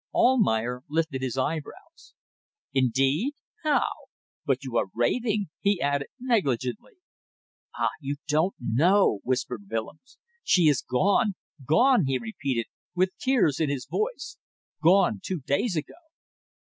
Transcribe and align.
Almayer 0.15 0.81
lifted 0.89 1.21
his 1.21 1.37
eyebrows. 1.37 2.15
"Indeed! 2.73 3.35
How? 3.63 3.85
But 4.47 4.63
you 4.63 4.75
are 4.77 4.87
raving," 4.95 5.49
he 5.59 5.79
added, 5.79 6.07
negligently. 6.19 6.93
"Ah! 7.75 7.89
You 7.99 8.15
don't 8.27 8.55
know," 8.59 9.19
whispered 9.23 9.67
Willems. 9.69 10.17
"She 10.43 10.63
is 10.63 10.81
gone. 10.81 11.35
Gone," 11.67 12.05
he 12.07 12.17
repeated, 12.17 12.65
with 12.95 13.11
tears 13.19 13.59
in 13.59 13.69
his 13.69 13.85
voice, 13.85 14.37
"gone 14.81 15.21
two 15.23 15.41
days 15.41 15.75
ago." 15.75 15.93